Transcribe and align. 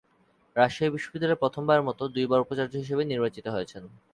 রাজশাহী 0.55 0.89
বিশ্ববিদ্যালয়ে 0.91 1.41
প্রথমবারের 1.43 1.87
মত 1.87 1.99
দুইবার 2.15 2.43
উপাচার্য 2.43 2.73
হিসেবে 2.75 3.03
নির্বাচিত 3.05 3.45
হয়েছেন। 3.47 3.83